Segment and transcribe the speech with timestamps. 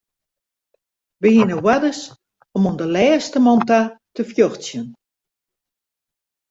[1.21, 2.01] Wy hiene oarders
[2.55, 3.79] om oan de lêste man ta
[4.15, 4.85] te fjochtsjen.